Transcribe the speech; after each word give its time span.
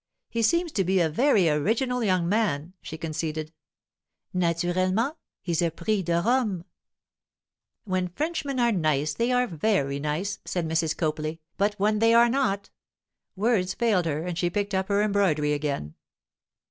'He 0.29 0.41
seems 0.41 0.71
to 0.71 0.83
be 0.83 0.99
a 0.99 1.09
very 1.11 1.47
original 1.47 2.03
young 2.03 2.27
man,' 2.27 2.73
she 2.81 2.97
conceded. 2.97 3.53
'Naturellement. 4.33 5.15
He's 5.43 5.61
a 5.61 5.69
prix 5.69 6.01
de 6.01 6.19
Rome.' 6.19 6.65
'When 7.83 8.07
Frenchmen 8.07 8.59
are 8.59 8.71
nice 8.71 9.13
they 9.13 9.31
are 9.31 9.45
very 9.45 9.99
nice,' 9.99 10.39
said 10.43 10.67
Mrs. 10.67 10.97
Copley; 10.97 11.39
'but 11.55 11.75
when 11.75 11.99
they 11.99 12.15
are 12.15 12.29
not——' 12.29 12.65
Words 13.35 13.75
failed 13.75 14.05
her, 14.05 14.25
and 14.25 14.39
she 14.39 14.49
picked 14.49 14.73
up 14.73 14.87
her 14.87 15.03
embroidery 15.03 15.53
again. 15.53 15.93